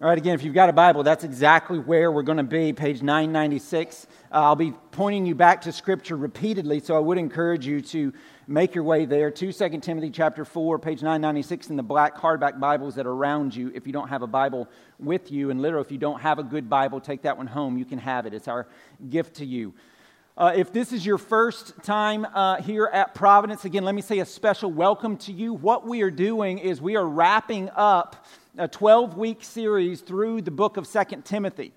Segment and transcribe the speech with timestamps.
[0.00, 2.72] All right, again, if you've got a Bible, that's exactly where we're going to be,
[2.72, 4.06] page 996.
[4.30, 8.12] Uh, I'll be pointing you back to Scripture repeatedly, so I would encourage you to
[8.46, 9.32] make your way there.
[9.32, 13.56] 2 2 Timothy chapter 4, page 996 in the black hardback Bibles that are around
[13.56, 13.72] you.
[13.74, 14.68] If you don't have a Bible
[15.00, 17.76] with you, and literally, if you don't have a good Bible, take that one home.
[17.76, 18.32] You can have it.
[18.32, 18.68] It's our
[19.10, 19.74] gift to you.
[20.36, 24.20] Uh, if this is your first time uh, here at Providence, again, let me say
[24.20, 25.52] a special welcome to you.
[25.52, 28.24] What we are doing is we are wrapping up
[28.58, 31.72] a 12 week series through the book of Second Timothy,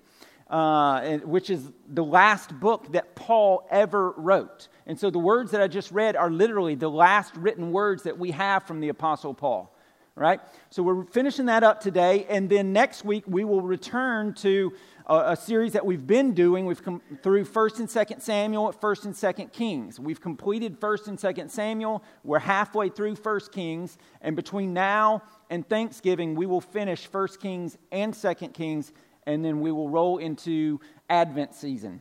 [0.50, 4.68] uh, which is the last book that Paul ever wrote.
[4.86, 8.18] And so the words that I just read are literally the last written words that
[8.18, 9.72] we have from the Apostle Paul
[10.14, 10.40] right?
[10.70, 14.72] So we're finishing that up today, and then next week we will return to
[15.06, 16.66] a, series that we've been doing.
[16.66, 19.98] We've come through First and Second Samuel, First and Second Kings.
[19.98, 22.04] We've completed First and Second Samuel.
[22.24, 27.76] We're halfway through First Kings, and between now and Thanksgiving, we will finish First Kings
[27.92, 28.90] and Second Kings,
[29.26, 32.00] and then we will roll into Advent season.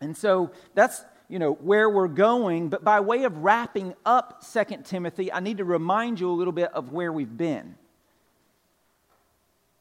[0.00, 4.86] And so that's you know, where we're going, but by way of wrapping up Second
[4.86, 7.76] Timothy, I need to remind you a little bit of where we've been.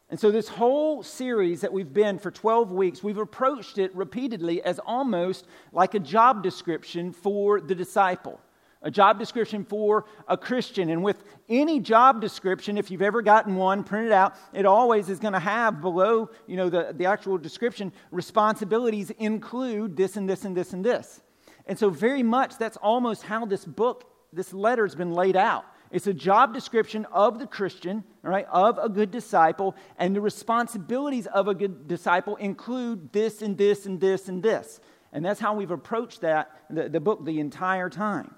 [0.10, 4.62] And so, this whole series that we've been for 12 weeks, we've approached it repeatedly
[4.62, 8.42] as almost like a job description for the disciple,
[8.82, 10.90] a job description for a Christian.
[10.90, 15.20] And with any job description, if you've ever gotten one printed out, it always is
[15.20, 20.46] going to have below, you know, the, the actual description, responsibilities include this and this
[20.46, 21.22] and this and this.
[21.66, 25.66] And so, very much, that's almost how this book, this letter has been laid out.
[25.92, 31.26] It's a job description of the Christian, right, of a good disciple, and the responsibilities
[31.28, 34.80] of a good disciple include this and this and this and this.
[35.12, 38.36] And that's how we've approached that, the, the book, the entire time.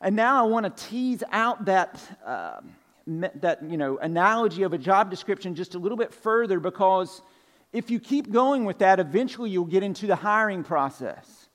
[0.00, 2.60] And now I want to tease out that, uh,
[3.06, 7.22] that you know, analogy of a job description just a little bit further because
[7.72, 11.48] if you keep going with that, eventually you'll get into the hiring process.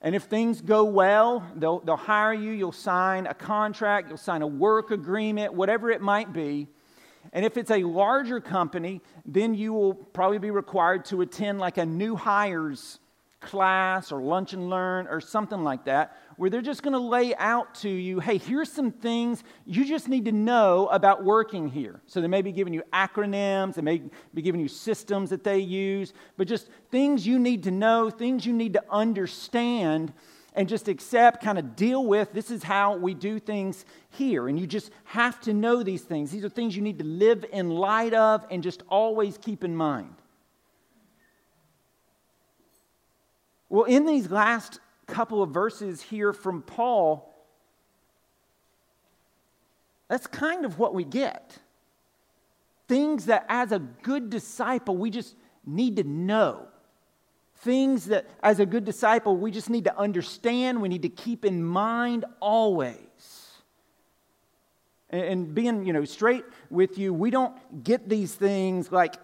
[0.00, 4.42] And if things go well, they'll, they'll hire you, you'll sign a contract, you'll sign
[4.42, 6.68] a work agreement, whatever it might be.
[7.32, 11.78] And if it's a larger company, then you will probably be required to attend like
[11.78, 13.00] a new hires
[13.40, 17.34] class or lunch and learn or something like that, where they're just going to lay
[17.36, 22.00] out to you, hey, here's some things you just need to know about working here.
[22.06, 24.02] So they may be giving you acronyms, they may
[24.34, 28.46] be giving you systems that they use, but just things you need to know, things
[28.46, 30.12] you need to understand.
[30.54, 34.48] And just accept, kind of deal with this is how we do things here.
[34.48, 36.30] And you just have to know these things.
[36.30, 39.76] These are things you need to live in light of and just always keep in
[39.76, 40.14] mind.
[43.76, 47.30] Well, in these last couple of verses here from Paul,
[50.08, 51.58] that's kind of what we get.
[52.88, 55.36] Things that, as a good disciple, we just
[55.66, 56.68] need to know.
[57.56, 61.44] Things that, as a good disciple, we just need to understand, we need to keep
[61.44, 62.96] in mind always.
[65.10, 69.16] And being, you know, straight with you, we don't get these things like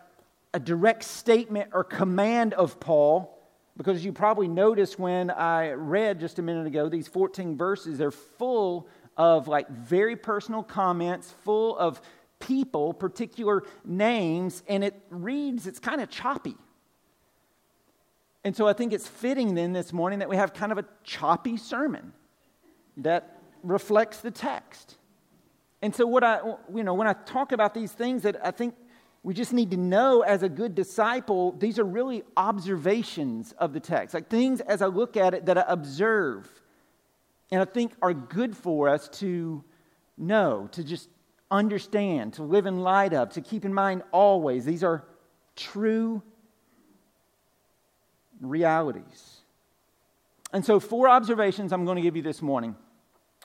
[0.53, 3.32] a direct statement or command of Paul
[3.77, 8.11] because you probably noticed when I read just a minute ago, these 14 verses, they're
[8.11, 12.01] full of like very personal comments, full of
[12.39, 16.57] people, particular names, and it reads, it's kind of choppy.
[18.45, 20.85] And so I think it's fitting then this morning that we have kind of a
[21.05, 22.13] choppy sermon
[22.99, 24.97] that reflects the text.
[25.81, 26.41] And so what I
[26.75, 28.75] you know when I talk about these things that I think
[29.23, 33.81] we just need to know as a good disciple, these are really observations of the
[33.81, 36.49] text, like things as I look at it that I observe
[37.51, 39.63] and I think are good for us to
[40.17, 41.09] know, to just
[41.51, 44.65] understand, to live in light of, to keep in mind always.
[44.65, 45.05] These are
[45.55, 46.23] true
[48.41, 49.43] realities.
[50.53, 52.75] And so, four observations I'm going to give you this morning.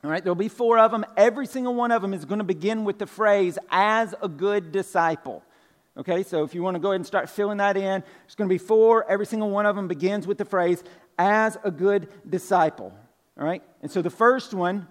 [0.04, 1.06] All right, there'll be four of them.
[1.16, 4.72] Every single one of them is going to begin with the phrase, as a good
[4.72, 5.44] disciple.
[5.98, 8.48] Okay, so if you want to go ahead and start filling that in, it's going
[8.48, 9.10] to be four.
[9.10, 10.84] Every single one of them begins with the phrase,
[11.18, 12.94] as a good disciple.
[13.40, 14.88] All right, and so the first one,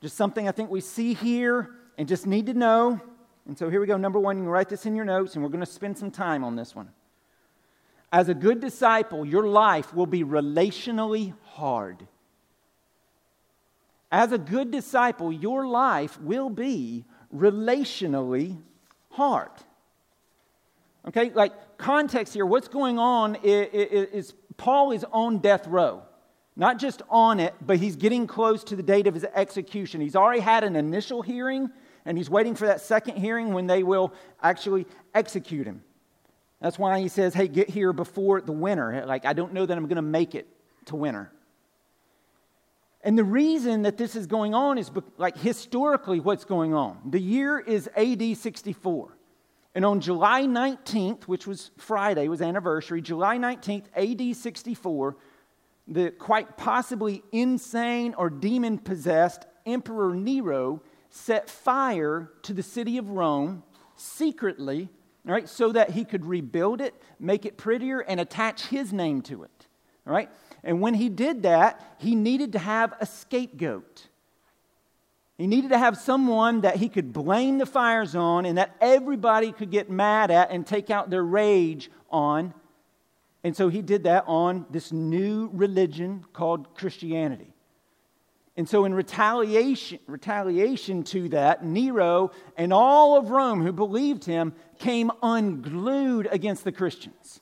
[0.00, 3.00] just something I think we see here and just need to know.
[3.46, 3.96] And so here we go.
[3.96, 6.10] Number one, you can write this in your notes, and we're going to spend some
[6.10, 6.90] time on this one.
[8.12, 12.06] As a good disciple, your life will be relationally hard.
[14.10, 18.58] As a good disciple, your life will be relationally
[19.10, 19.50] hard.
[21.06, 26.02] Okay, like context here, what's going on is, is, Paul is on death row.
[26.56, 30.00] Not just on it, but he's getting close to the date of his execution.
[30.00, 31.70] He's already had an initial hearing,
[32.04, 34.12] And he's waiting for that second hearing when they will
[34.42, 35.84] actually execute him.
[36.60, 39.04] That's why he says, hey, get here before the winter.
[39.06, 40.48] Like, I don't know that I'm going to make it
[40.86, 41.30] to winter.
[43.04, 46.98] And the reason that this is going on is like historically what's going on.
[47.10, 49.17] The year is AD 64.
[49.74, 55.16] And on July 19th, which was Friday, was anniversary, July 19th, AD 64,
[55.86, 63.10] the quite possibly insane or demon possessed Emperor Nero set fire to the city of
[63.10, 63.62] Rome
[63.96, 64.88] secretly,
[65.24, 69.44] right, so that he could rebuild it, make it prettier, and attach his name to
[69.44, 69.66] it.
[70.06, 70.30] All right?
[70.64, 74.07] And when he did that, he needed to have a scapegoat.
[75.38, 79.52] He needed to have someone that he could blame the fires on and that everybody
[79.52, 82.52] could get mad at and take out their rage on.
[83.44, 87.54] And so he did that on this new religion called Christianity.
[88.56, 94.52] And so, in retaliation, retaliation to that, Nero and all of Rome who believed him
[94.80, 97.40] came unglued against the Christians.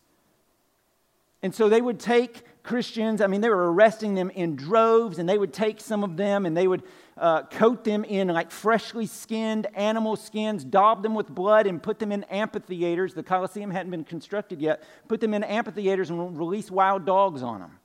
[1.42, 5.26] And so they would take Christians, I mean, they were arresting them in droves, and
[5.26, 6.82] they would take some of them and they would
[7.18, 11.98] uh, coat them in like freshly skinned animal skins, daub them with blood, and put
[11.98, 13.14] them in amphitheaters.
[13.14, 14.82] The Colosseum hadn't been constructed yet.
[15.08, 17.78] Put them in amphitheaters and release wild dogs on them.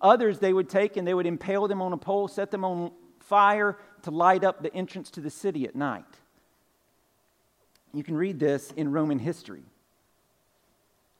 [0.00, 2.92] Others they would take and they would impale them on a pole, set them on
[3.18, 6.04] fire to light up the entrance to the city at night.
[7.92, 9.64] You can read this in Roman history.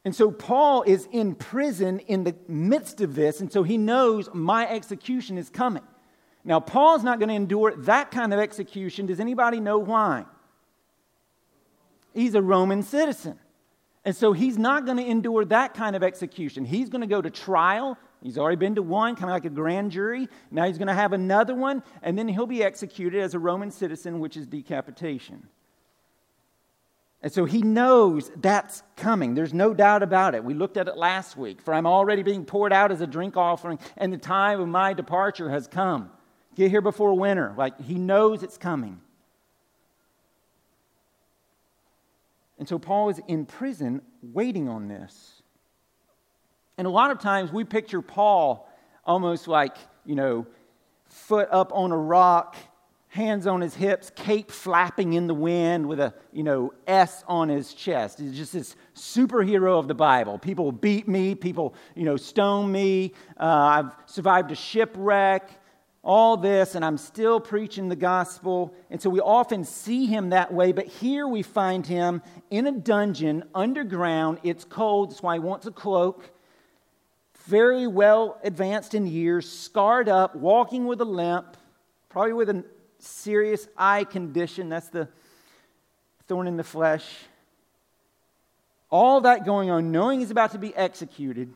[0.05, 4.29] And so Paul is in prison in the midst of this, and so he knows
[4.33, 5.83] my execution is coming.
[6.45, 9.07] Now, Paul's not going to endure that kind of execution.
[9.07, 10.25] Does anybody know why?
[12.15, 13.39] He's a Roman citizen.
[14.05, 16.65] And so he's not going to endure that kind of execution.
[16.65, 17.97] He's going to go to trial.
[18.21, 20.29] He's already been to one, kind of like a grand jury.
[20.51, 23.71] Now he's going to have another one, and then he'll be executed as a Roman
[23.71, 25.47] citizen, which is decapitation.
[27.23, 29.35] And so he knows that's coming.
[29.35, 30.43] There's no doubt about it.
[30.43, 31.61] We looked at it last week.
[31.61, 34.93] For I'm already being poured out as a drink offering, and the time of my
[34.93, 36.11] departure has come.
[36.55, 37.55] Get here before winter.
[37.57, 39.01] Like he knows it's coming.
[42.59, 45.43] And so Paul is in prison waiting on this.
[46.79, 48.69] And a lot of times we picture Paul
[49.05, 50.47] almost like, you know,
[51.07, 52.57] foot up on a rock
[53.13, 57.51] hands on his hips, cape flapping in the wind with a, you know, S on
[57.51, 58.19] his chest.
[58.19, 60.39] He's just this superhero of the Bible.
[60.39, 63.13] People beat me, people, you know, stone me.
[63.39, 65.51] Uh, I've survived a shipwreck,
[66.05, 68.75] all this, and I'm still preaching the gospel.
[68.91, 72.73] And so we often see him that way, but here we find him in a
[72.73, 74.39] dungeon underground.
[74.43, 76.31] It's cold, that's why he wants a cloak.
[77.47, 81.57] Very well advanced in years, scarred up, walking with a limp,
[82.09, 82.65] probably with a
[82.99, 84.69] serious eye condition.
[84.69, 85.09] That's the
[86.27, 87.07] thorn in the flesh.
[88.91, 91.55] All that going on, knowing he's about to be executed.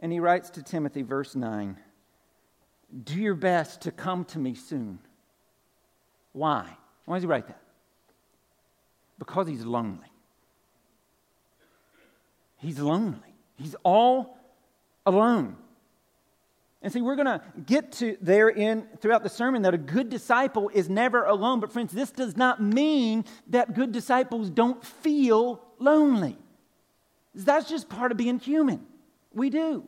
[0.00, 1.76] And he writes to Timothy, verse 9
[3.04, 4.98] Do your best to come to me soon.
[6.32, 6.68] Why?
[7.04, 7.60] Why does he write that?
[9.18, 10.12] Because he's lonely.
[12.58, 13.34] He's lonely.
[13.56, 14.38] He's all
[15.06, 15.56] alone.
[16.80, 20.10] And see, we're going to get to there in throughout the sermon that a good
[20.10, 21.58] disciple is never alone.
[21.58, 26.38] But friends, this does not mean that good disciples don't feel lonely.
[27.34, 28.86] That's just part of being human.
[29.32, 29.84] We do.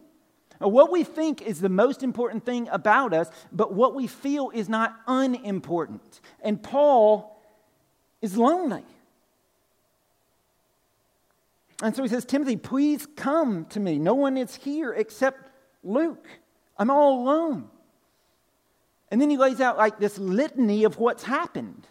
[0.62, 4.50] Uh, what we think is the most important thing about us, but what we feel
[4.50, 6.20] is not unimportant.
[6.42, 7.40] And Paul
[8.20, 8.84] is lonely.
[11.82, 13.98] And so he says, Timothy, please come to me.
[13.98, 15.48] No one is here except
[15.82, 16.26] Luke.
[16.76, 17.68] I'm all alone.
[19.10, 21.86] And then he lays out like this litany of what's happened.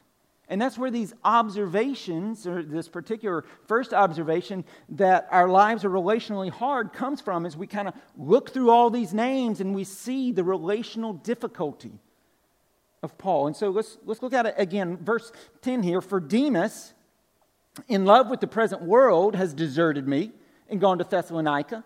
[0.50, 6.50] And that's where these observations, or this particular first observation that our lives are relationally
[6.50, 10.32] hard comes from, as we kind of look through all these names and we see
[10.32, 11.92] the relational difficulty
[13.04, 13.46] of Paul.
[13.46, 14.98] And so let's, let's look at it again.
[14.98, 16.94] Verse 10 here For Demas,
[17.88, 20.32] in love with the present world, has deserted me
[20.68, 21.84] and gone to Thessalonica.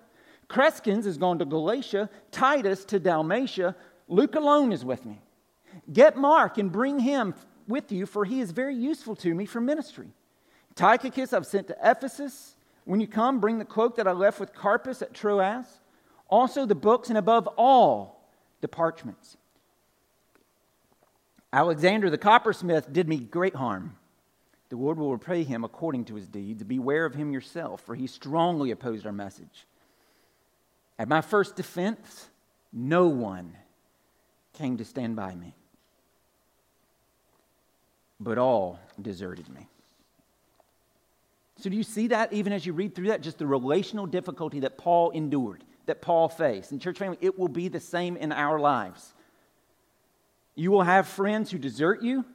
[0.49, 3.75] Crescens has gone to Galatia, Titus to Dalmatia.
[4.07, 5.19] Luke alone is with me.
[5.91, 7.33] Get Mark and bring him
[7.67, 10.09] with you, for he is very useful to me for ministry.
[10.75, 12.55] Tychicus I've sent to Ephesus.
[12.85, 15.65] When you come, bring the cloak that I left with Carpus at Troas,
[16.27, 18.27] also the books, and above all,
[18.61, 19.37] the parchments.
[21.51, 23.95] Alexander the coppersmith did me great harm.
[24.69, 26.63] The Lord will repay him according to his deeds.
[26.63, 29.67] Beware of him yourself, for he strongly opposed our message.
[30.97, 32.29] At my first defense,
[32.71, 33.55] no one
[34.53, 35.53] came to stand by me.
[38.19, 39.67] But all deserted me.
[41.59, 43.21] So, do you see that even as you read through that?
[43.21, 46.71] Just the relational difficulty that Paul endured, that Paul faced.
[46.71, 49.13] And, church family, it will be the same in our lives.
[50.55, 52.25] You will have friends who desert you,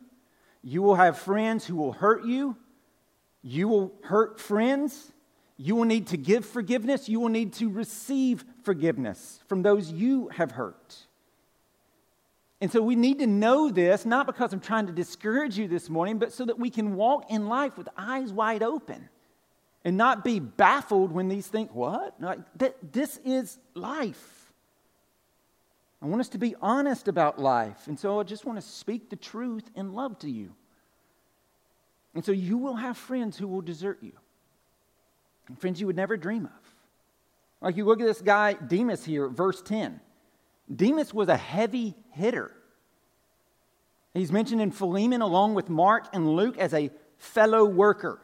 [0.62, 2.56] you will have friends who will hurt you,
[3.42, 5.12] you will hurt friends.
[5.60, 7.08] You will need to give forgiveness.
[7.08, 11.07] You will need to receive forgiveness from those you have hurt.
[12.60, 15.88] And so we need to know this, not because I'm trying to discourage you this
[15.88, 19.08] morning, but so that we can walk in life with eyes wide open
[19.84, 22.20] and not be baffled when these things, what?
[22.20, 22.40] Like,
[22.92, 24.52] this is life.
[26.02, 27.86] I want us to be honest about life.
[27.86, 30.54] And so I just want to speak the truth in love to you.
[32.14, 34.12] And so you will have friends who will desert you,
[35.46, 36.74] and friends you would never dream of.
[37.60, 40.00] Like you look at this guy, Demas, here, verse 10.
[40.74, 42.52] Demas was a heavy hitter.
[44.14, 48.20] He's mentioned in Philemon along with Mark and Luke as a fellow worker.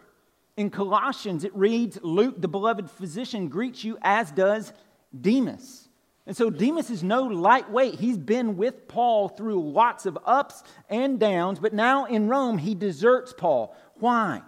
[0.57, 4.73] In Colossians, it reads, Luke, the beloved physician, greets you, as does
[5.19, 5.89] Demas.
[6.27, 7.97] And so Demas is no lightweight.
[7.97, 12.75] He's been with Paul through lots of ups and downs, but now in Rome, he
[12.75, 13.77] deserts Paul.
[13.97, 14.43] Why?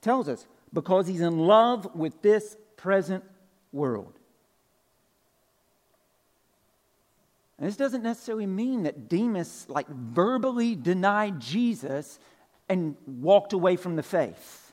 [0.00, 3.24] Tells us because he's in love with this present
[3.72, 4.17] world.
[7.58, 12.18] And this doesn't necessarily mean that Demas like verbally denied Jesus
[12.68, 14.72] and walked away from the faith.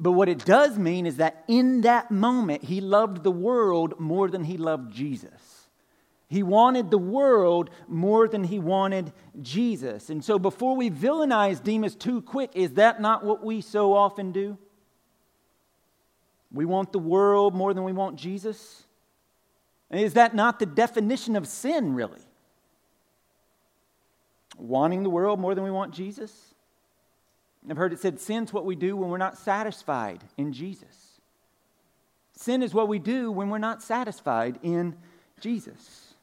[0.00, 4.28] But what it does mean is that in that moment, he loved the world more
[4.28, 5.68] than he loved Jesus.
[6.28, 10.10] He wanted the world more than he wanted Jesus.
[10.10, 14.30] And so, before we villainize Demas too quick, is that not what we so often
[14.30, 14.58] do?
[16.52, 18.84] We want the world more than we want Jesus?
[19.90, 22.20] Is that not the definition of sin, really?
[24.58, 26.54] Wanting the world more than we want Jesus?
[27.68, 31.20] I've heard it said sin's what we do when we're not satisfied in Jesus.
[32.34, 34.96] Sin is what we do when we're not satisfied in
[35.40, 36.14] Jesus.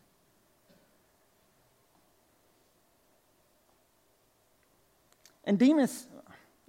[5.44, 6.08] And Demas,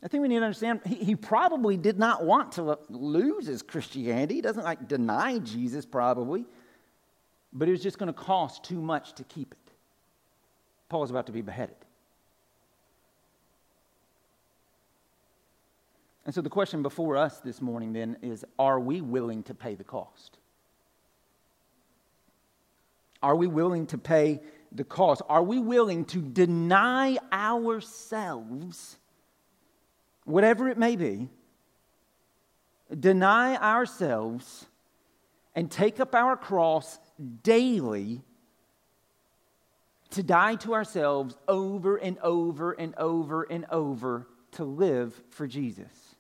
[0.03, 3.63] I think we need to understand, he, he, probably did not want to lose his
[3.63, 4.35] Christianity.
[4.35, 6.45] He doesn't like deny Jesus, probably
[7.57, 9.73] but it was just going to cost too much to keep it.
[10.91, 11.77] Paul is about to be beheaded.
[16.27, 19.75] And so the question before us this morning then is are we willing to pay
[19.75, 20.37] the cost?
[23.23, 25.23] Are we willing to pay the cost?
[25.29, 28.99] Are we willing to deny ourselves,
[30.25, 31.29] whatever it may be,
[33.01, 34.67] deny ourselves
[35.55, 36.99] and take up our cross
[37.43, 38.23] daily
[40.11, 46.17] to die to ourselves over and over and over and over to live for Jesus.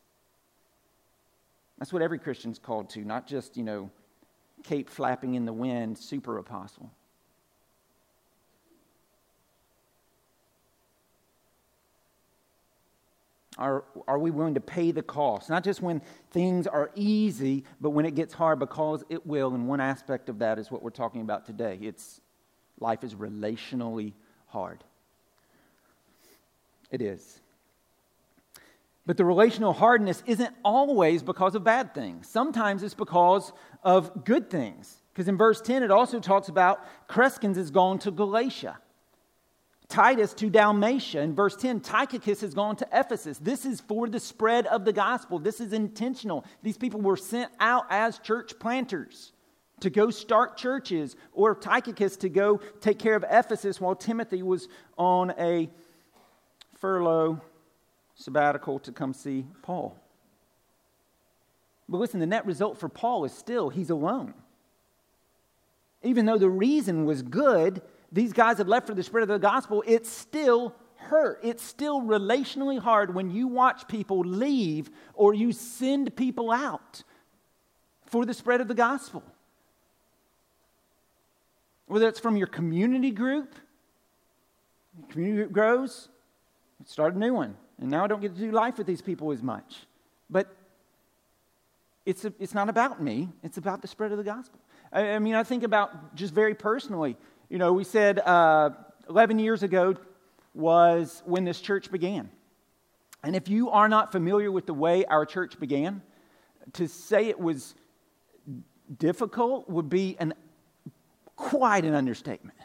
[1.79, 3.91] That's what every Christian's called to, not just, you know,
[4.62, 6.91] cape flapping in the wind, super apostle.
[13.59, 15.49] Are, are we willing to pay the cost?
[15.49, 19.55] Not just when things are easy, but when it gets hard, because it will.
[19.55, 21.79] And one aspect of that is what we're talking about today.
[21.81, 22.21] It's
[22.81, 24.13] life is relationally
[24.47, 24.85] hard.
[26.91, 27.41] It is.
[29.07, 32.29] But the relational hardness isn't always because of bad things.
[32.29, 34.97] Sometimes it's because of good things.
[35.13, 38.79] Because in verse 10, it also talks about Crescens has gone to Galatia.
[39.88, 41.21] Titus to Dalmatia.
[41.21, 43.38] In verse 10, Tychicus has gone to Ephesus.
[43.38, 45.38] This is for the spread of the gospel.
[45.38, 46.45] This is intentional.
[46.62, 49.33] These people were sent out as church planters
[49.81, 54.69] to go start churches, or Tychicus to go take care of Ephesus while Timothy was
[54.97, 55.69] on a
[56.78, 57.40] furlough
[58.14, 59.97] sabbatical to come see Paul.
[61.88, 64.35] But listen, the net result for Paul is still he's alone.
[66.02, 67.83] Even though the reason was good,
[68.13, 71.41] these guys had left for the spread of the gospel, it still hurt.
[71.43, 77.03] It's still relationally hard when you watch people leave or you send people out
[78.07, 79.23] for the spread of the gospel.
[81.87, 83.55] Whether it's from your community group,
[85.11, 86.09] community group grows,
[86.85, 87.57] start a new one.
[87.79, 89.87] And now I don't get to do life with these people as much.
[90.31, 90.55] But
[92.05, 94.61] it's, a, it's not about me, it's about the spread of the gospel.
[94.93, 97.17] I, I mean, I think about just very personally
[97.49, 98.71] you know, we said uh,
[99.09, 99.95] 11 years ago
[100.55, 102.31] was when this church began.
[103.23, 106.03] And if you are not familiar with the way our church began,
[106.75, 107.75] to say it was
[108.99, 110.35] difficult would be an,
[111.37, 112.59] quite an understatement.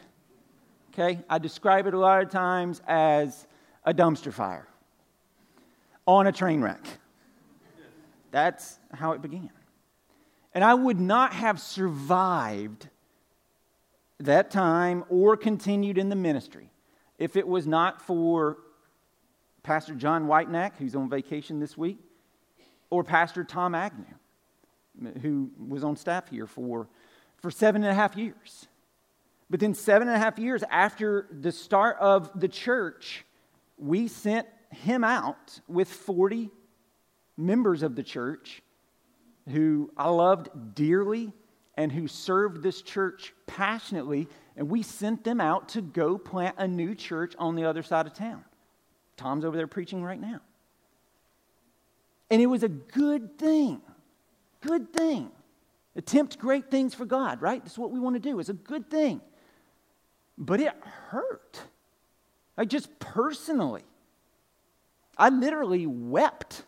[0.92, 1.20] Okay?
[1.28, 3.46] I describe it a lot of times as
[3.84, 4.68] a dumpster fire
[6.06, 6.84] on a train wreck.
[8.30, 9.50] That's how it began.
[10.54, 12.88] And I would not have survived
[14.24, 16.70] that time or continued in the ministry
[17.18, 18.58] if it was not for
[19.62, 21.98] Pastor John Whitenack, who's on vacation this week,
[22.90, 24.04] or Pastor Tom Agnew,
[25.22, 26.88] who was on staff here for,
[27.36, 28.66] for seven and a half years.
[29.48, 33.24] But then, seven and a half years after the start of the church,
[33.76, 36.50] we sent him out with 40
[37.36, 38.62] members of the church
[39.48, 41.32] who I loved dearly
[41.76, 44.28] and who served this church passionately.
[44.56, 48.06] And we sent them out to go plant a new church on the other side
[48.06, 48.44] of town.
[49.16, 50.40] Tom's over there preaching right now.
[52.30, 53.80] And it was a good thing.
[54.60, 55.30] Good thing.
[55.96, 57.62] Attempt great things for God, right?
[57.62, 58.38] That's what we want to do.
[58.40, 59.20] It's a good thing.
[60.38, 60.72] But it
[61.08, 61.60] hurt.
[62.56, 63.82] Like just personally.
[65.16, 66.64] I literally wept.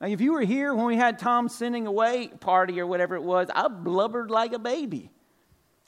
[0.00, 3.22] Now, if you were here when we had Tom's sending away party or whatever it
[3.22, 5.10] was, I blubbered like a baby.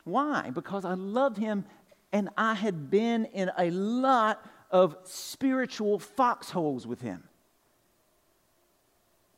[0.05, 0.51] Why?
[0.51, 1.65] Because I love him
[2.13, 7.25] and I had been in a lot of spiritual foxholes with him.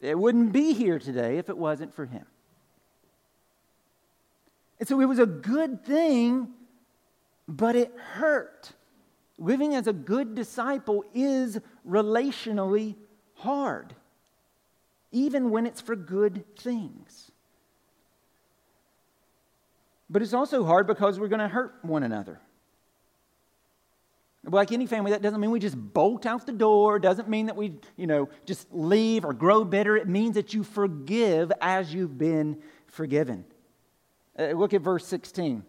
[0.00, 2.24] It wouldn't be here today if it wasn't for him.
[4.78, 6.48] And so it was a good thing,
[7.48, 8.72] but it hurt.
[9.38, 11.58] Living as a good disciple is
[11.88, 12.94] relationally
[13.34, 13.94] hard,
[15.12, 17.30] even when it's for good things.
[20.10, 22.40] But it's also hard because we're going to hurt one another.
[24.44, 27.56] Like any family, that doesn't mean we just bolt out the door, doesn't mean that
[27.56, 29.96] we, you know, just leave or grow bitter.
[29.96, 33.44] It means that you forgive as you've been forgiven.
[34.38, 35.64] Uh, look at verse 16.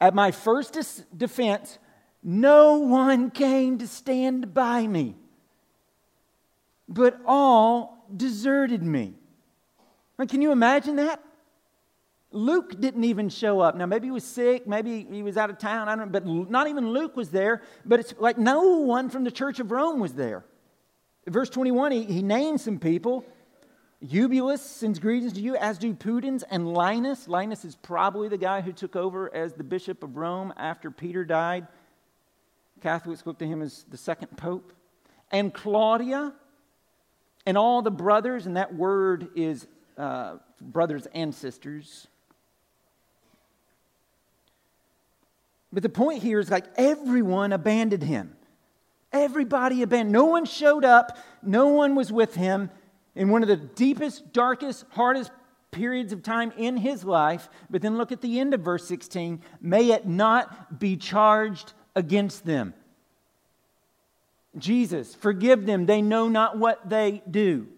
[0.00, 0.76] At my first
[1.16, 1.78] defense,
[2.22, 5.16] no one came to stand by me,
[6.88, 9.14] but all deserted me.
[10.28, 11.22] can you imagine that?
[12.30, 13.76] Luke didn't even show up.
[13.76, 16.26] Now, maybe he was sick, maybe he was out of town, I don't know, but
[16.26, 17.62] not even Luke was there.
[17.84, 20.44] But it's like no one from the church of Rome was there.
[21.28, 23.24] verse 21, he, he names some people.
[24.00, 27.28] Eubulus sends greetings to you, as do Pudens and Linus.
[27.28, 31.24] Linus is probably the guy who took over as the bishop of Rome after Peter
[31.24, 31.68] died.
[32.80, 34.72] Catholics look to him as the second pope.
[35.30, 36.34] And Claudia
[37.46, 39.66] and all the brothers, and that word is
[39.98, 42.08] uh, brothers and sisters.
[45.72, 48.36] But the point here is like everyone abandoned him.
[49.12, 50.12] Everybody abandoned.
[50.12, 51.18] No one showed up.
[51.42, 52.70] No one was with him
[53.14, 55.30] in one of the deepest, darkest, hardest
[55.70, 57.48] periods of time in his life.
[57.68, 59.42] But then look at the end of verse 16.
[59.60, 62.74] May it not be charged against them.
[64.58, 65.86] Jesus, forgive them.
[65.86, 67.68] They know not what they do.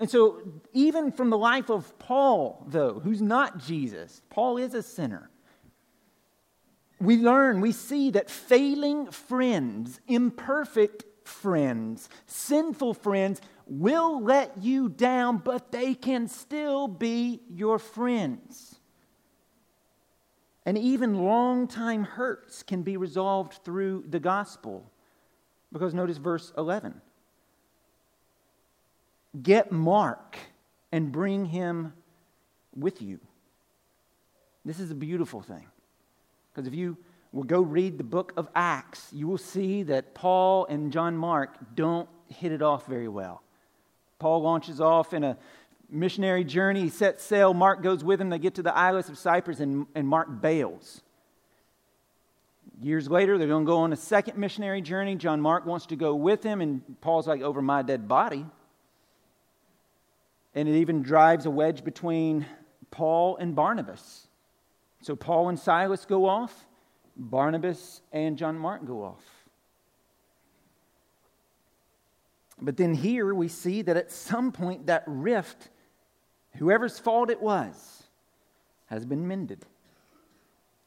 [0.00, 4.82] And so, even from the life of Paul, though, who's not Jesus, Paul is a
[4.82, 5.30] sinner.
[7.00, 15.38] We learn, we see that failing friends, imperfect friends, sinful friends will let you down,
[15.38, 18.77] but they can still be your friends.
[20.66, 24.90] And even long time hurts can be resolved through the gospel.
[25.72, 27.00] Because notice verse 11.
[29.42, 30.36] Get Mark
[30.92, 31.92] and bring him
[32.74, 33.20] with you.
[34.64, 35.66] This is a beautiful thing.
[36.52, 36.96] Because if you
[37.32, 41.56] will go read the book of Acts, you will see that Paul and John Mark
[41.74, 43.42] don't hit it off very well.
[44.18, 45.36] Paul launches off in a
[45.90, 46.82] missionary journey.
[46.82, 47.54] He sets sail.
[47.54, 48.30] Mark goes with him.
[48.30, 51.02] They get to the Isles of Cyprus, and, and Mark bails.
[52.80, 55.16] Years later, they're going to go on a second missionary journey.
[55.16, 58.46] John Mark wants to go with him, and Paul's like, Over my dead body.
[60.54, 62.46] And it even drives a wedge between
[62.90, 64.28] Paul and Barnabas.
[65.02, 66.66] So Paul and Silas go off,
[67.16, 69.22] Barnabas and John Mark go off.
[72.60, 75.68] But then here we see that at some point that rift,
[76.58, 78.02] whoever's fault it was,
[78.86, 79.64] has been mended.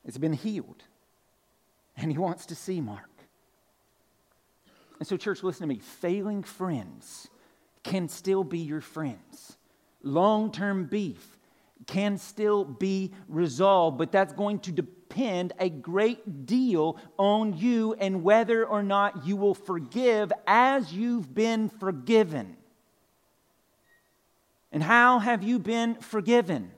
[0.05, 0.84] It's been healed.
[1.97, 3.10] And he wants to see Mark.
[4.99, 5.79] And so, church, listen to me.
[5.79, 7.27] Failing friends
[7.84, 9.57] can still be your friends
[10.03, 11.38] long term beef
[11.88, 18.23] can still be resolved, but that's going to depend a great deal on you and
[18.23, 22.55] whether or not you will forgive as you've been forgiven.
[24.71, 26.71] And how have you been forgiven?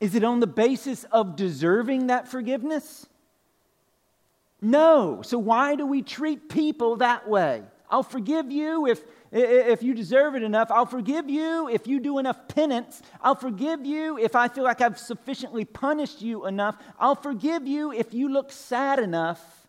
[0.00, 3.06] Is it on the basis of deserving that forgiveness?
[4.60, 5.22] No.
[5.22, 7.62] So why do we treat people that way?
[7.88, 10.70] I'll forgive you if, if you deserve it enough.
[10.70, 13.02] I'll forgive you if you do enough penance.
[13.20, 16.76] I'll forgive you if I feel like I've sufficiently punished you enough.
[16.98, 19.61] I'll forgive you if you look sad enough.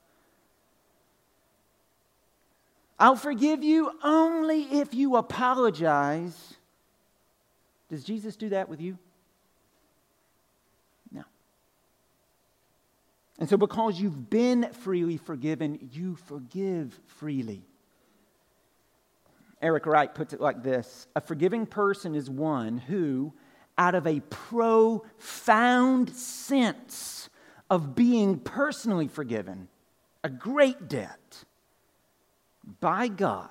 [2.99, 6.55] I'll forgive you only if you apologize.
[7.89, 8.97] Does Jesus do that with you?
[11.11, 11.23] No.
[13.39, 17.63] And so, because you've been freely forgiven, you forgive freely.
[19.61, 23.33] Eric Wright puts it like this A forgiving person is one who,
[23.77, 27.29] out of a profound sense
[27.69, 29.67] of being personally forgiven,
[30.23, 31.43] a great debt
[32.79, 33.49] by God,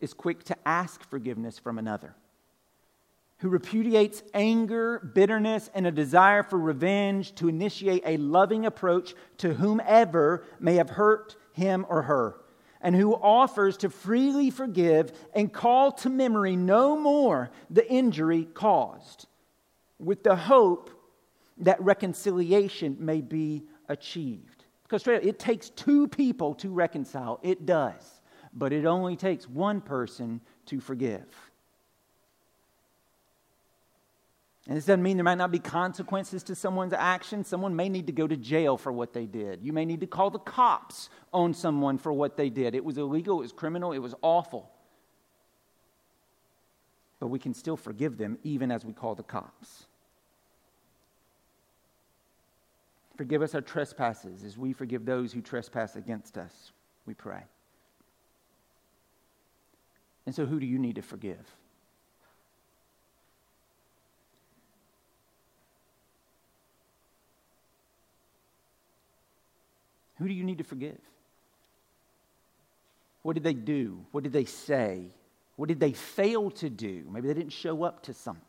[0.00, 2.14] is quick to ask forgiveness from another,
[3.38, 9.54] who repudiates anger, bitterness, and a desire for revenge to initiate a loving approach to
[9.54, 12.36] whomever may have hurt him or her
[12.80, 19.26] and who offers to freely forgive and call to memory no more the injury caused,
[19.98, 20.90] with the hope
[21.58, 24.47] that reconciliation may be achieved.
[24.88, 27.40] Because straight up, it takes two people to reconcile.
[27.42, 28.20] It does.
[28.54, 31.26] But it only takes one person to forgive.
[34.66, 37.44] And this doesn't mean there might not be consequences to someone's action.
[37.44, 39.62] Someone may need to go to jail for what they did.
[39.62, 42.74] You may need to call the cops on someone for what they did.
[42.74, 44.70] It was illegal, it was criminal, it was awful.
[47.20, 49.86] But we can still forgive them even as we call the cops.
[53.18, 56.70] Forgive us our trespasses as we forgive those who trespass against us,
[57.04, 57.42] we pray.
[60.24, 61.44] And so, who do you need to forgive?
[70.18, 70.98] Who do you need to forgive?
[73.22, 74.06] What did they do?
[74.12, 75.06] What did they say?
[75.56, 77.04] What did they fail to do?
[77.10, 78.47] Maybe they didn't show up to something.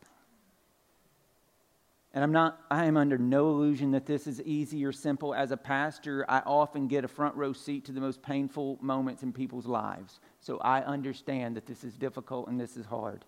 [2.12, 5.32] And I'm not, I am under no illusion that this is easy or simple.
[5.32, 9.22] As a pastor, I often get a front row seat to the most painful moments
[9.22, 10.18] in people's lives.
[10.40, 13.24] So I understand that this is difficult and this is hard.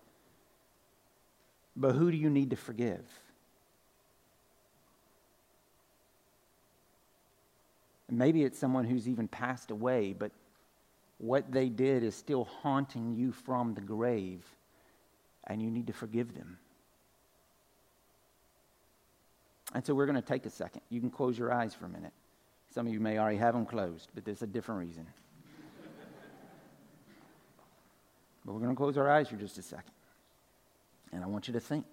[1.77, 3.05] But who do you need to forgive?
[8.09, 10.31] Maybe it's someone who's even passed away, but
[11.17, 14.43] what they did is still haunting you from the grave,
[15.45, 16.59] and you need to forgive them.
[19.73, 20.81] And so we're going to take a second.
[20.89, 22.13] You can close your eyes for a minute.
[22.69, 25.07] Some of you may already have them closed, but there's a different reason.
[28.45, 29.91] but we're going to close our eyes for just a second.
[31.11, 31.85] And I want you to think,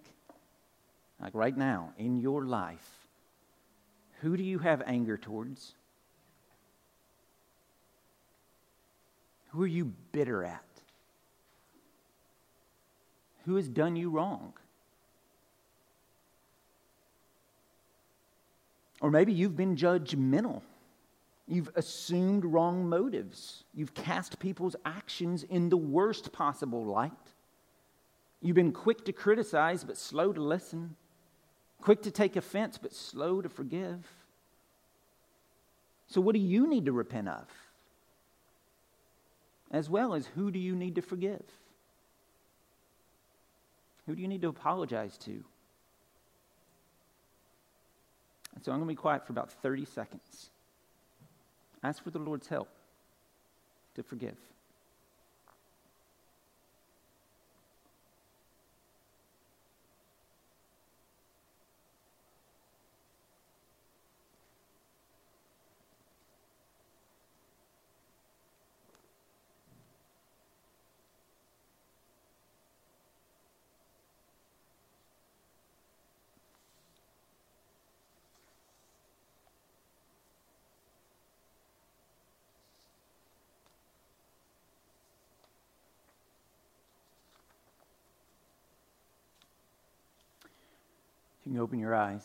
[1.19, 3.07] like right now, in your life,
[4.21, 5.73] who do you have anger towards?
[9.49, 10.63] Who are you bitter at?
[13.45, 14.53] Who has done you wrong?
[19.01, 20.61] Or maybe you've been judgmental.
[21.47, 23.65] You've assumed wrong motives.
[23.73, 27.11] You've cast people's actions in the worst possible light.
[28.41, 30.95] You've been quick to criticize, but slow to listen.
[31.81, 34.07] Quick to take offense, but slow to forgive.
[36.07, 37.47] So, what do you need to repent of?
[39.71, 41.43] as well as who do you need to forgive?
[44.05, 45.43] Who do you need to apologize to?
[48.55, 50.49] And so I'm going to be quiet for about 30 seconds.
[51.83, 52.69] Ask for the Lord's help
[53.95, 54.37] to forgive.
[91.51, 92.23] You can open your eyes.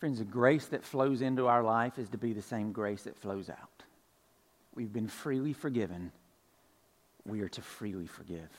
[0.00, 3.16] Friends, the grace that flows into our life is to be the same grace that
[3.16, 3.84] flows out.
[4.74, 6.10] We've been freely forgiven.
[7.24, 8.50] We are to freely forgive.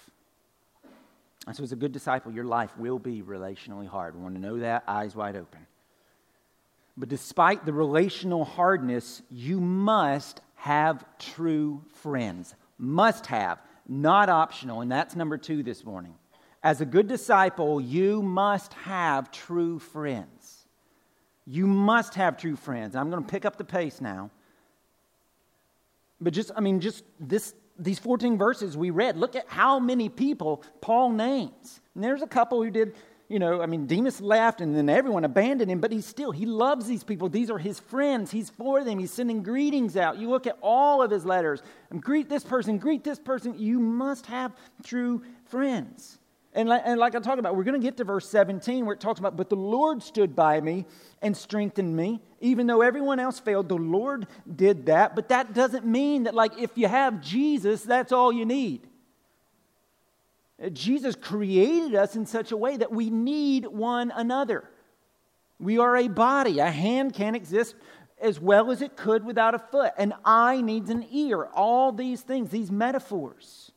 [1.46, 4.16] And so, as a good disciple, your life will be relationally hard.
[4.16, 5.68] We want to know that, eyes wide open.
[6.96, 12.56] But despite the relational hardness, you must have true friends.
[12.78, 14.80] Must have, not optional.
[14.80, 16.16] And that's number two this morning.
[16.64, 20.66] As a good disciple, you must have true friends.
[21.46, 22.96] You must have true friends.
[22.96, 24.32] I'm going to pick up the pace now.
[26.22, 30.08] But just, I mean, just this, these 14 verses we read, look at how many
[30.08, 31.82] people Paul names.
[31.96, 32.96] And there's a couple who did,
[33.28, 36.46] you know, I mean, Demas left and then everyone abandoned him, but he still, he
[36.46, 37.28] loves these people.
[37.28, 38.32] These are his friends.
[38.32, 39.00] He's for them.
[39.00, 40.18] He's sending greetings out.
[40.18, 41.62] You look at all of his letters
[42.00, 43.60] greet this person, greet this person.
[43.60, 46.20] You must have true friends.
[46.56, 48.94] And like, and like I talked about, we're going to get to verse 17 where
[48.94, 50.86] it talks about, but the Lord stood by me
[51.22, 52.22] and strengthened me.
[52.42, 55.16] Even though everyone else failed, the Lord did that.
[55.16, 58.88] But that doesn't mean that, like, if you have Jesus, that's all you need.
[60.64, 64.70] Uh, Jesus created us in such a way that we need one another.
[65.60, 66.60] We are a body.
[66.60, 67.76] A hand can't exist
[68.22, 69.94] as well as it could without a foot.
[69.98, 71.46] An eye needs an ear.
[71.46, 73.72] All these things, these metaphors.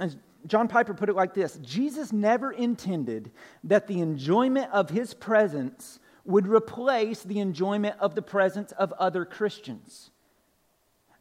[0.00, 3.30] As John Piper put it like this Jesus never intended
[3.64, 9.24] that the enjoyment of his presence would replace the enjoyment of the presence of other
[9.24, 10.10] Christians.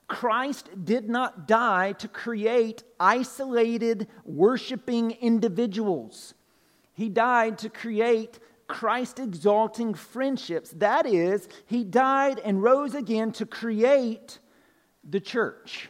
[0.07, 6.33] Christ did not die to create isolated, worshiping individuals.
[6.93, 10.71] He died to create Christ exalting friendships.
[10.71, 14.39] That is, he died and rose again to create
[15.09, 15.89] the church.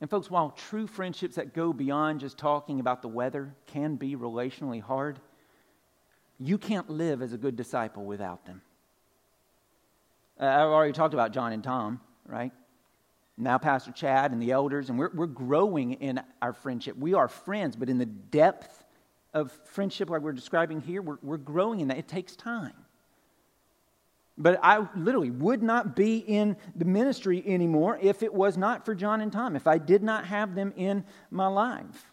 [0.00, 4.14] And, folks, while true friendships that go beyond just talking about the weather can be
[4.14, 5.18] relationally hard,
[6.38, 8.62] you can't live as a good disciple without them.
[10.40, 12.52] Uh, I've already talked about John and Tom, right?
[13.36, 16.96] Now, Pastor Chad and the elders, and we're, we're growing in our friendship.
[16.96, 18.84] We are friends, but in the depth
[19.34, 21.98] of friendship, like we're describing here, we're, we're growing in that.
[21.98, 22.72] It takes time.
[24.40, 28.94] But I literally would not be in the ministry anymore if it was not for
[28.94, 32.06] John and Tom, if I did not have them in my life.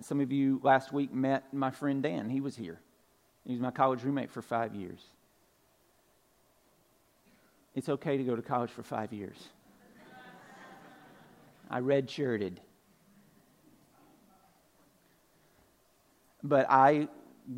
[0.00, 2.28] Some of you last week met my friend Dan.
[2.28, 2.80] He was here.
[3.46, 5.00] He was my college roommate for five years.
[7.76, 9.36] It's okay to go to college for five years.
[11.70, 12.56] I redshirted.
[16.42, 17.08] But I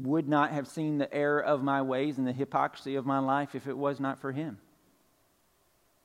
[0.03, 3.55] would not have seen the error of my ways and the hypocrisy of my life
[3.55, 4.59] if it was not for him.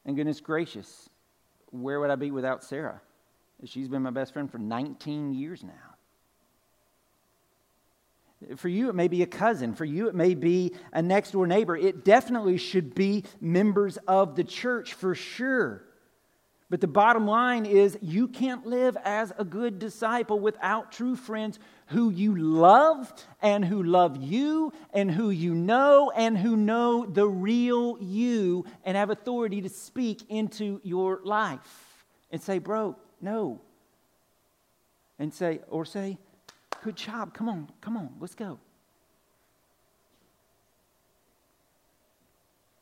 [0.05, 1.09] And goodness gracious,
[1.71, 3.01] where would I be without Sarah?
[3.65, 5.95] She's been my best friend for 19 years now.
[8.55, 9.73] For you, it may be a cousin.
[9.73, 11.75] For you, it may be a next door neighbor.
[11.75, 15.83] It definitely should be members of the church for sure.
[16.69, 21.57] But the bottom line is you can't live as a good disciple without true friends
[21.87, 27.27] who you love and who love you and who you know and who know the
[27.27, 33.59] real you and have authority to speak into your life and say, Bro, no.
[35.17, 36.19] And say, or say,
[36.83, 37.33] Good job.
[37.33, 38.59] Come on, come on, let's go.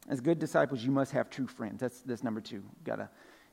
[0.09, 1.79] As good disciples, you must have true friends.
[1.79, 2.63] That's, that's number two.
[2.83, 3.09] Got to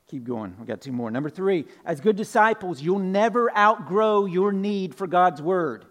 [0.07, 0.55] Keep going.
[0.57, 1.09] We've got two more.
[1.09, 5.85] Number three, as good disciples, you'll never outgrow your need for God's word.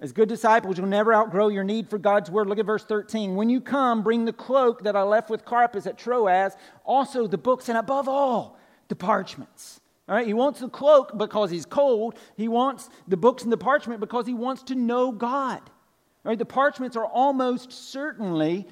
[0.00, 2.46] As good disciples, you'll never outgrow your need for God's word.
[2.46, 3.34] Look at verse 13.
[3.34, 6.52] When you come, bring the cloak that I left with Carpus at Troas,
[6.84, 8.58] also the books, and above all,
[8.88, 9.80] the parchments.
[10.08, 12.14] All right, he wants the cloak because he's cold.
[12.36, 15.60] He wants the books and the parchment because he wants to know God.
[15.60, 18.66] All right, the parchments are almost certainly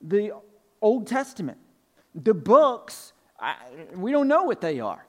[0.00, 0.32] the
[0.80, 1.58] Old Testament.
[2.14, 3.56] The books I,
[3.94, 5.04] we don't know what they are.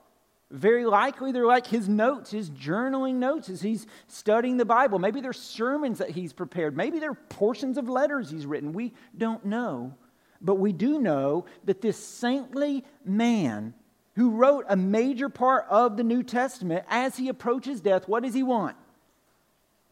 [0.50, 4.98] Very likely they're like his notes, his journaling notes as he's studying the Bible.
[4.98, 6.76] Maybe they're sermons that he's prepared.
[6.76, 8.72] Maybe they're portions of letters he's written.
[8.72, 9.94] We don't know.
[10.42, 13.74] But we do know that this saintly man
[14.14, 18.34] who wrote a major part of the New Testament, as he approaches death, what does
[18.34, 18.76] he want?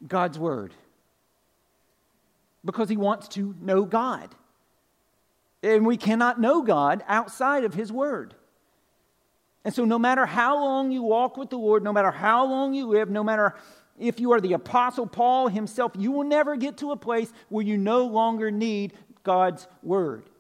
[0.07, 0.75] God's Word.
[2.65, 4.35] Because he wants to know God.
[5.63, 8.35] And we cannot know God outside of His Word.
[9.65, 12.73] And so, no matter how long you walk with the Lord, no matter how long
[12.73, 13.55] you live, no matter
[13.99, 17.65] if you are the Apostle Paul himself, you will never get to a place where
[17.65, 20.31] you no longer need God's Word.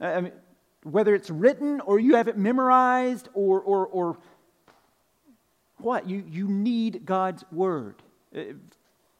[0.00, 0.32] I mean,
[0.82, 4.18] whether it's written or you have it memorized or, or, or
[5.78, 8.02] what, you, you need God's Word.
[8.34, 8.54] Uh,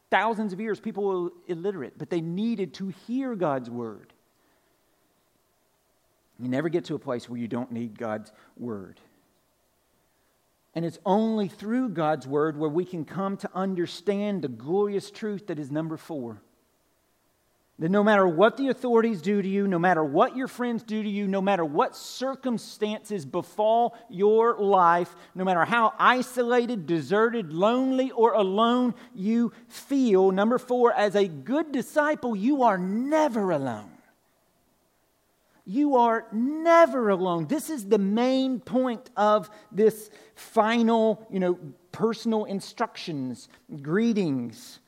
[0.09, 4.13] thousands of years, people were illiterate, but they needed to hear God's Word.
[6.39, 8.99] You never get to a place where you don't need God's word.
[10.73, 15.47] And it's only through God's word where we can come to understand the glorious truth
[15.47, 16.41] that is number four
[17.79, 21.01] That no matter what the authorities do to you, no matter what your friends do
[21.01, 28.11] to you, no matter what circumstances befall your life, no matter how isolated, deserted, lonely,
[28.11, 33.94] or alone you feel, number four, as a good disciple, you are never alone.
[35.65, 37.47] You are never alone.
[37.47, 41.57] This is the main point of this final, you know,
[41.91, 43.49] personal instructions,
[43.81, 44.79] greetings.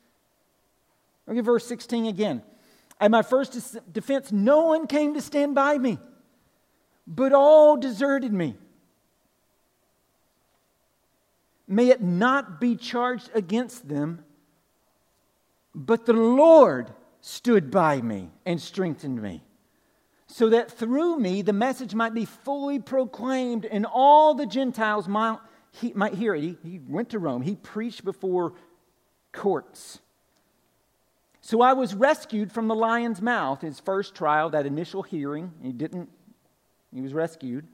[1.26, 2.42] Look at verse 16 again.
[3.00, 5.98] At my first defense, no one came to stand by me,
[7.06, 8.56] but all deserted me.
[11.66, 14.24] May it not be charged against them,
[15.74, 19.42] but the Lord stood by me and strengthened me,
[20.28, 25.38] so that through me the message might be fully proclaimed and all the Gentiles might,
[25.72, 26.42] he, might hear it.
[26.42, 28.52] He, he went to Rome, he preached before
[29.32, 30.00] courts.
[31.40, 35.52] So I was rescued from the lion's mouth, his first trial, that initial hearing.
[35.62, 36.10] He didn't,
[36.92, 37.66] he was rescued.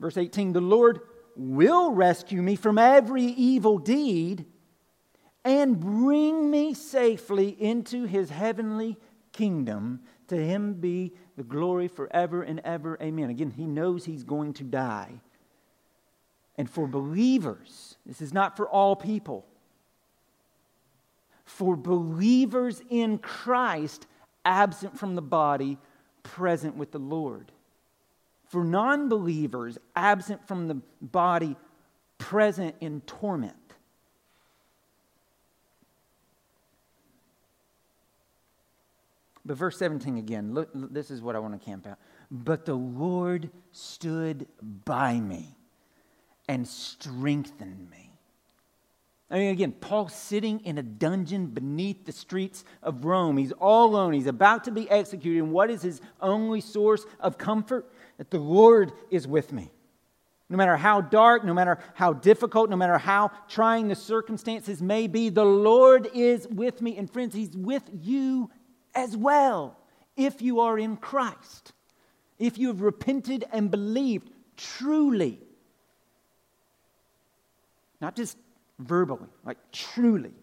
[0.00, 1.00] Verse 18 The Lord
[1.36, 4.46] will rescue me from every evil deed
[5.44, 8.98] and bring me safely into his heavenly
[9.36, 10.00] kingdom.
[10.28, 12.98] To him be the glory forever and ever.
[13.00, 13.30] Amen.
[13.30, 15.20] Again, he knows he's going to die.
[16.58, 19.46] And for believers, this is not for all people
[21.46, 24.06] for believers in Christ,
[24.44, 25.78] absent from the body,
[26.24, 27.52] present with the Lord.
[28.48, 31.56] For non believers, absent from the body,
[32.18, 33.65] present in torment.
[39.46, 41.98] But verse 17 again, look, this is what I want to camp out.
[42.30, 44.46] But the Lord stood
[44.84, 45.56] by me
[46.48, 48.10] and strengthened me.
[49.30, 53.36] I mean, again, Paul's sitting in a dungeon beneath the streets of Rome.
[53.36, 54.12] He's all alone.
[54.12, 55.42] He's about to be executed.
[55.42, 57.90] And what is his only source of comfort?
[58.18, 59.70] That the Lord is with me.
[60.48, 65.08] No matter how dark, no matter how difficult, no matter how trying the circumstances may
[65.08, 66.96] be, the Lord is with me.
[66.96, 68.48] And friends, He's with you
[68.96, 69.78] as well
[70.16, 71.72] if you are in Christ.
[72.38, 75.38] If you have repented and believed truly.
[78.00, 78.36] Not just
[78.78, 80.34] verbally, like truly.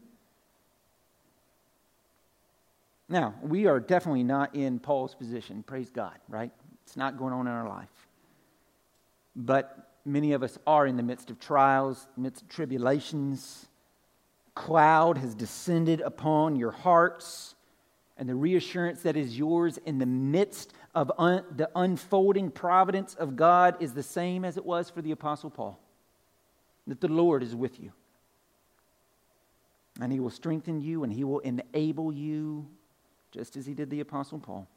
[3.09, 6.51] Now, we are definitely not in Paul's position, praise God, right?
[6.85, 7.89] It's not going on in our life.
[9.35, 13.67] But many of us are in the midst of trials, midst of tribulations.
[14.55, 17.52] Cloud has descended upon your hearts,
[18.17, 23.35] and the reassurance that is yours in the midst of un- the unfolding providence of
[23.35, 25.79] God is the same as it was for the Apostle Paul
[26.85, 27.91] that the Lord is with you
[30.01, 32.67] and he will strengthen you and he will enable you,
[33.31, 34.67] just as he did the Apostle Paul.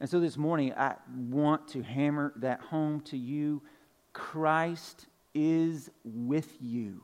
[0.00, 0.94] And so this morning, I
[1.28, 3.62] want to hammer that home to you.
[4.12, 7.02] Christ is with you.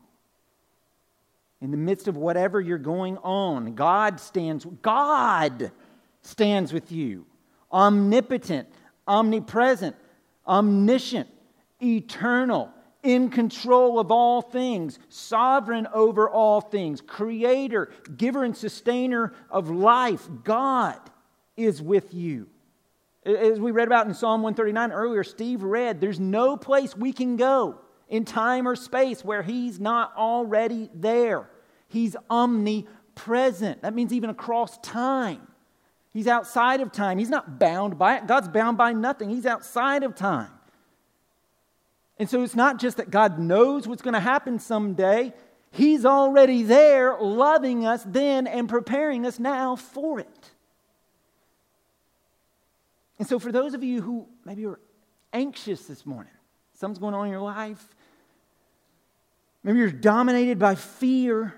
[1.64, 5.72] In the midst of whatever you're going on, God stands, God
[6.20, 7.24] stands with you.
[7.72, 8.68] Omnipotent,
[9.08, 9.96] omnipresent,
[10.46, 11.26] omniscient,
[11.82, 12.70] eternal,
[13.02, 20.28] in control of all things, sovereign over all things, creator, giver, and sustainer of life.
[20.44, 21.00] God
[21.56, 22.46] is with you.
[23.24, 27.36] As we read about in Psalm 139 earlier, Steve read, there's no place we can
[27.36, 31.48] go in time or space where He's not already there.
[31.94, 33.82] He's omnipresent.
[33.82, 35.46] That means even across time.
[36.12, 37.18] He's outside of time.
[37.18, 38.26] He's not bound by it.
[38.26, 39.30] God's bound by nothing.
[39.30, 40.50] He's outside of time.
[42.18, 45.32] And so it's not just that God knows what's going to happen someday,
[45.70, 50.50] He's already there, loving us then and preparing us now for it.
[53.20, 54.80] And so, for those of you who maybe are
[55.32, 56.32] anxious this morning,
[56.74, 57.84] something's going on in your life,
[59.62, 61.54] maybe you're dominated by fear,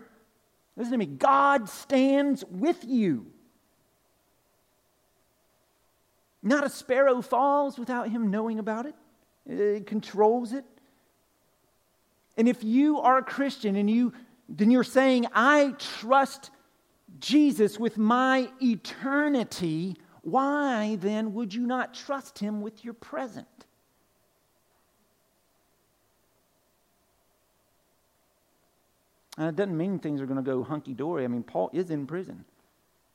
[0.77, 3.27] listen to me God stands with you.
[6.43, 8.95] Not a sparrow falls without him knowing about it.
[9.47, 10.65] It controls it.
[12.37, 14.13] And if you are a Christian and you
[14.49, 16.51] then you're saying, I trust
[17.19, 23.66] Jesus with my eternity, why then would you not trust him with your present?
[29.37, 31.25] And it doesn't mean things are going to go hunky dory.
[31.25, 32.45] I mean, Paul is in prison.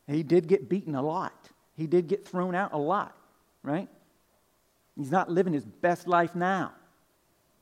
[0.07, 3.15] He did get beaten a lot, he did get thrown out a lot,
[3.63, 3.87] right?
[4.97, 6.73] He's not living his best life now.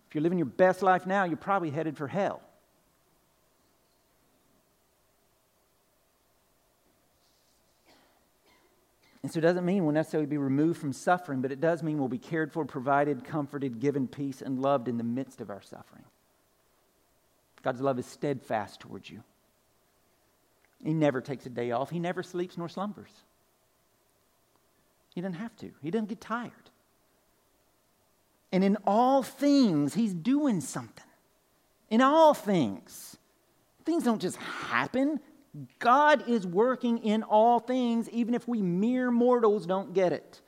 [0.10, 2.42] If you're living your best life now, you're probably headed for hell.
[9.22, 12.00] And so it doesn't mean we'll necessarily be removed from suffering, but it does mean
[12.00, 15.62] we'll be cared for, provided, comforted, given peace, and loved in the midst of our
[15.62, 16.06] suffering.
[17.64, 19.24] God's love is steadfast towards you.
[20.84, 23.12] He never takes a day off, He never sleeps nor slumbers.
[25.14, 26.52] He doesn't have to, He doesn't get tired.
[28.52, 31.04] And in all things, He's doing something.
[31.90, 33.18] In all things.
[33.86, 35.20] Things don't just happen.
[35.80, 40.42] God is working in all things, even if we mere mortals don't get it.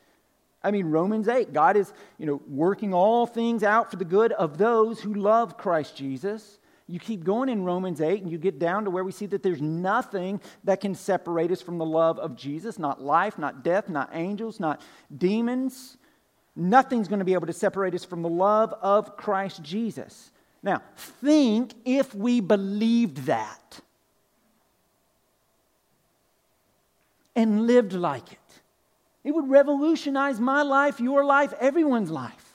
[0.63, 4.31] I mean, Romans 8, God is, you know, working all things out for the good
[4.33, 6.59] of those who love Christ Jesus.
[6.91, 9.41] You keep going in Romans 8 and you get down to where we see that
[9.41, 13.87] there's nothing that can separate us from the love of Jesus not life, not death,
[13.87, 14.81] not angels, not
[15.17, 15.97] demons.
[16.53, 20.31] Nothing's going to be able to separate us from the love of Christ Jesus.
[20.61, 23.79] Now, think if we believed that
[27.37, 28.39] and lived like it.
[29.23, 32.50] It would revolutionize my life, your life, everyone's life.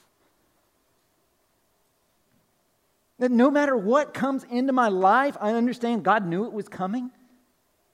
[3.18, 7.10] That no matter what comes into my life, I understand God knew it was coming.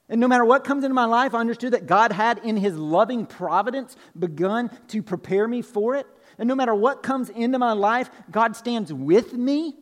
[0.09, 2.77] And no matter what comes into my life, I understood that God had, in His
[2.77, 6.05] loving providence, begun to prepare me for it.
[6.37, 9.75] And no matter what comes into my life, God stands with me.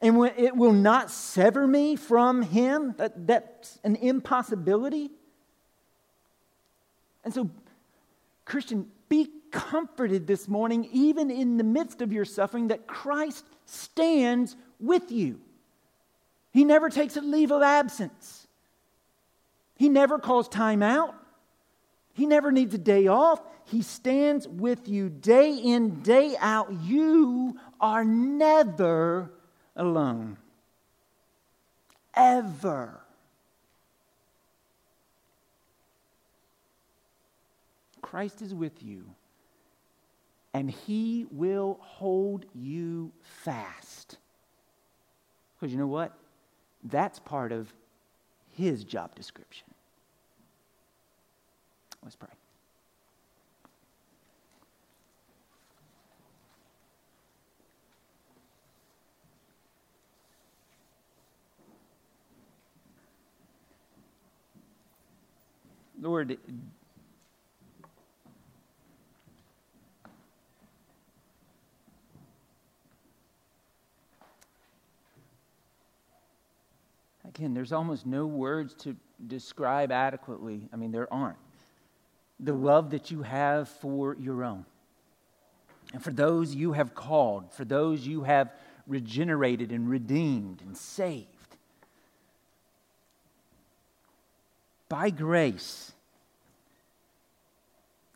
[0.00, 2.94] And it will not sever me from Him.
[2.98, 5.10] That, that's an impossibility.
[7.24, 7.50] And so,
[8.44, 14.56] Christian, be comforted this morning, even in the midst of your suffering, that Christ stands
[14.80, 15.40] with you.
[16.52, 18.46] He never takes a leave of absence.
[19.76, 21.14] He never calls time out.
[22.14, 23.42] He never needs a day off.
[23.66, 26.72] He stands with you day in, day out.
[26.72, 29.30] You are never
[29.74, 30.38] alone.
[32.14, 33.00] Ever.
[38.00, 39.04] Christ is with you,
[40.56, 44.16] and he will hold you fast.
[45.54, 46.16] Because you know what?
[46.82, 47.74] That's part of
[48.52, 49.66] his job description.
[52.02, 52.30] Let's pray.
[66.00, 66.38] Lord,
[77.36, 80.70] Again, there's almost no words to describe adequately.
[80.72, 81.36] I mean, there aren't.
[82.40, 84.64] The love that you have for your own,
[85.92, 88.50] and for those you have called, for those you have
[88.86, 91.26] regenerated and redeemed and saved.
[94.88, 95.92] By grace,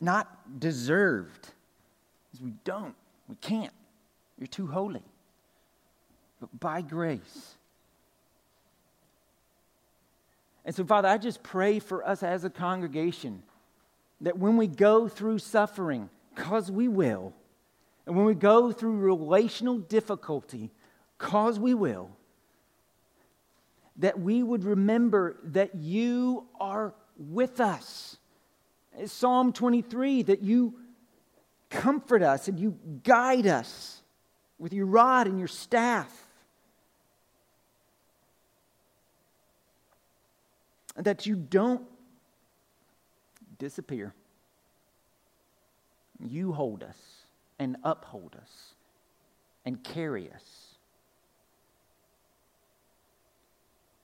[0.00, 1.50] not deserved,
[2.30, 2.94] because we don't,
[3.28, 3.72] we can't.
[4.38, 5.02] You're too holy.
[6.40, 7.56] But by grace
[10.70, 13.42] And so, Father, I just pray for us as a congregation
[14.20, 17.32] that when we go through suffering, because we will,
[18.06, 20.70] and when we go through relational difficulty,
[21.18, 22.12] because we will,
[23.96, 28.18] that we would remember that you are with us.
[29.06, 30.74] Psalm 23, that you
[31.68, 34.02] comfort us and you guide us
[34.56, 36.28] with your rod and your staff.
[41.04, 41.82] That you don't
[43.58, 44.14] disappear.
[46.18, 46.96] You hold us
[47.58, 48.74] and uphold us
[49.64, 50.70] and carry us.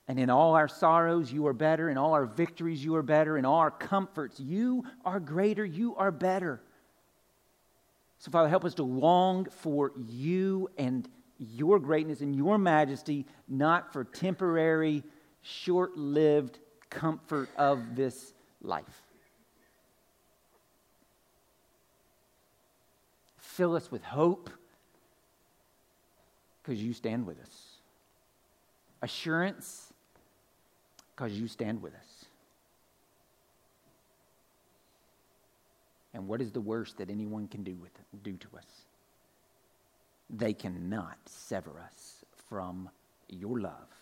[0.09, 1.91] And in all our sorrows, you are better.
[1.91, 3.37] In all our victories, you are better.
[3.37, 5.65] In all our comforts, you are greater.
[5.65, 6.63] You are better.
[8.19, 13.93] So, Father, help us to long for you and your greatness and your majesty, not
[13.93, 15.03] for temporary,
[15.43, 16.59] short lived
[16.91, 18.33] comfort of this
[18.63, 19.03] life.
[23.39, 24.51] Fill us with hope
[26.63, 27.79] because you stand with us.
[29.03, 29.93] Assurance
[31.15, 32.25] because you stand with us.
[36.13, 38.67] And what is the worst that anyone can do, with, do to us?
[40.31, 42.89] They cannot sever us from
[43.29, 43.96] your love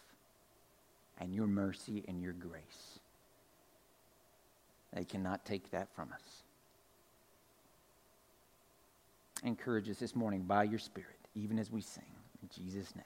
[1.18, 2.98] and your mercy and your grace.
[4.92, 6.42] They cannot take that from us.
[9.42, 12.04] Encourage us this morning by your Spirit, even as we sing.
[12.42, 13.04] In Jesus' name.